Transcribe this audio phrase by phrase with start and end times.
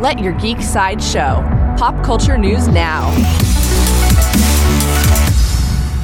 [0.00, 1.44] Let your geek side show.
[1.76, 3.10] Pop culture news now.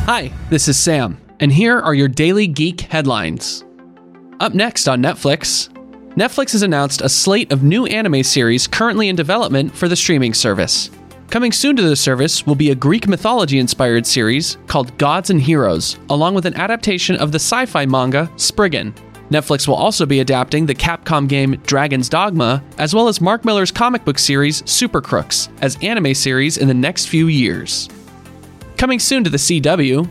[0.05, 3.65] Hi, this is Sam, and here are your daily geek headlines.
[4.39, 5.71] Up next on Netflix,
[6.11, 10.35] Netflix has announced a slate of new anime series currently in development for the streaming
[10.35, 10.91] service.
[11.31, 15.41] Coming soon to the service will be a Greek mythology inspired series called Gods and
[15.41, 18.95] Heroes, along with an adaptation of the sci fi manga Spriggan.
[19.31, 23.73] Netflix will also be adapting the Capcom game Dragon's Dogma, as well as Mark Millar's
[23.73, 27.89] comic book series Super Crooks, as anime series in the next few years.
[28.77, 30.09] Coming soon to the CW,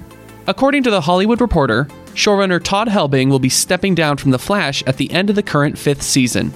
[0.47, 4.83] according to The Hollywood Reporter, showrunner Todd Helbing will be stepping down from The Flash
[4.85, 6.53] at the end of the current fifth season.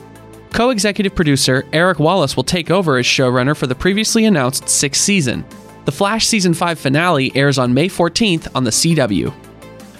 [0.52, 5.02] Co executive producer Eric Wallace will take over as showrunner for the previously announced sixth
[5.02, 5.45] season.
[5.85, 9.33] The Flash Season 5 finale airs on May 14th on the CW.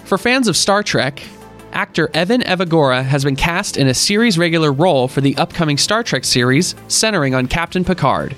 [0.04, 1.22] For fans of Star Trek,
[1.72, 6.02] actor Evan Evagora has been cast in a series regular role for the upcoming Star
[6.02, 8.34] Trek series centering on Captain Picard.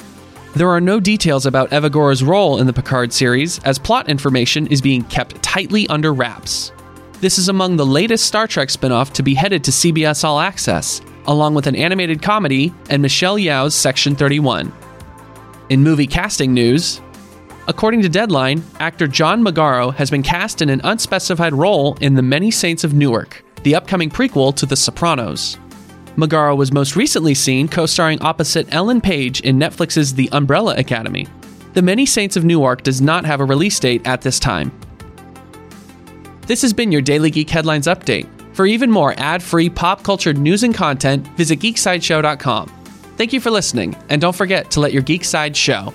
[0.55, 4.83] There are no details about Evagora's role in the Picard series, as plot information is
[4.83, 6.73] being kept tightly under wraps.
[7.21, 10.41] This is among the latest Star Trek spin off to be headed to CBS All
[10.41, 14.73] Access, along with an animated comedy and Michelle Yeoh's Section 31.
[15.71, 17.01] In movie casting news,
[17.69, 22.23] according to Deadline, actor John Magaro has been cast in an unspecified role in The
[22.23, 25.59] Many Saints of Newark, the upcoming prequel to The Sopranos.
[26.17, 31.27] Magaro was most recently seen co starring opposite Ellen Page in Netflix's The Umbrella Academy.
[31.73, 34.71] The Many Saints of Newark does not have a release date at this time.
[36.47, 38.29] This has been your Daily Geek Headlines Update.
[38.55, 42.69] For even more ad free pop culture news and content, visit geeksideshow.com.
[43.17, 45.95] Thank you for listening, and don't forget to let your geek side show.